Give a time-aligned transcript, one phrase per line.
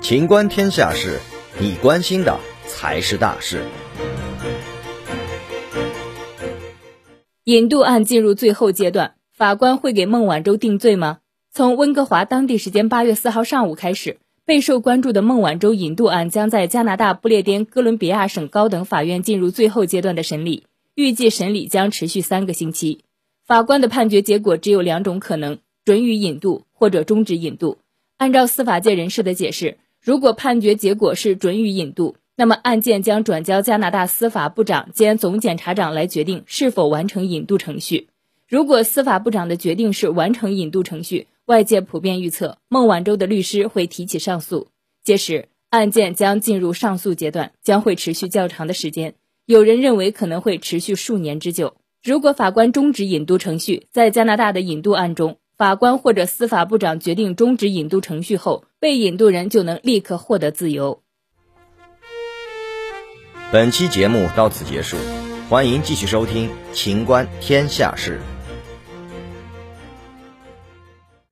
[0.00, 1.18] 情观天下事，
[1.60, 3.62] 你关心的才是大事。
[7.44, 11.18] 引渡案进入最后阶段，法官会给孟晚舟定罪吗？
[11.52, 20.64] 从温哥华当地时间八月四号上午开始，备受关注的孟晚舟引渡案将在加拿大不列颠哥伦比亚省高等法院进入最后阶段的审理，
[20.94, 23.00] 预计审理将持续三个星期。
[23.46, 25.58] 法官的判决结果只有两种可能：
[25.88, 27.78] 准予引渡或者终止引渡。
[28.18, 29.78] 按照司法界人士的解释。
[30.02, 38.08] 如果判决结果是准予引渡，那么案件将转交加拿大司法部长兼总检察长来决定是否完成引渡程序。
[38.46, 44.68] 如果司法部长的决定是完成引渡程序，外界普遍预测孟晚舟的律师会提起上诉，
[45.02, 49.14] 届时案件将进入上诉阶段，将会持续较长的时间。
[49.46, 51.76] 有人认为可能会持续数年之久。
[52.04, 55.38] 如果法官终止引渡程序，在加拿大的引渡案中。
[55.58, 61.02] 法官或者司法部长决定终止引渡程序后，被引渡人就能立刻获得自由。
[63.50, 64.96] 本期节目到此结束，
[65.50, 68.20] 欢迎继续收听《秦观天下事》。